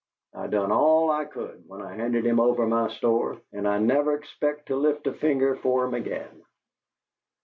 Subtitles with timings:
[0.33, 4.15] I done all I could when I handed him over my store, and I never
[4.15, 6.43] expect to lift a finger for 'em again.